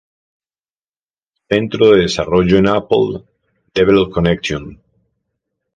Centro 1.47 1.91
de 1.91 1.99
desarrollo 2.01 2.57
en 2.57 2.67
Apple 2.67 3.21
Developer 3.71 4.11
Connection 4.11 4.81